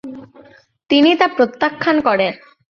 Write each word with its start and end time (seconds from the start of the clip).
তিনি 0.89 1.11
তা 1.15 1.27
প্রত্যাখ্যান 1.37 1.97
করেন। 2.01 2.33